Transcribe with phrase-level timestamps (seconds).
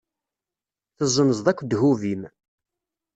[0.97, 2.21] Tezzenzeḍ akk ddhub-im.